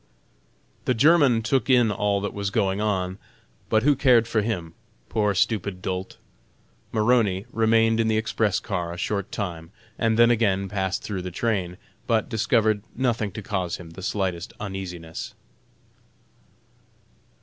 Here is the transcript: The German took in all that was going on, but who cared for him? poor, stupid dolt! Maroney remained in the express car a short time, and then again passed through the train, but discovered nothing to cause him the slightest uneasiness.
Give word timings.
The 0.85 0.95
German 0.95 1.43
took 1.43 1.69
in 1.69 1.91
all 1.91 2.21
that 2.21 2.33
was 2.33 2.49
going 2.49 2.81
on, 2.81 3.19
but 3.69 3.83
who 3.83 3.95
cared 3.95 4.27
for 4.27 4.41
him? 4.41 4.73
poor, 5.09 5.35
stupid 5.35 5.79
dolt! 5.79 6.17
Maroney 6.91 7.45
remained 7.51 7.99
in 7.99 8.07
the 8.07 8.17
express 8.17 8.59
car 8.59 8.91
a 8.91 8.97
short 8.97 9.31
time, 9.31 9.69
and 9.99 10.17
then 10.17 10.31
again 10.31 10.67
passed 10.69 11.03
through 11.03 11.21
the 11.21 11.29
train, 11.29 11.77
but 12.07 12.29
discovered 12.29 12.81
nothing 12.95 13.31
to 13.33 13.43
cause 13.43 13.75
him 13.77 13.91
the 13.91 14.01
slightest 14.01 14.53
uneasiness. 14.59 15.35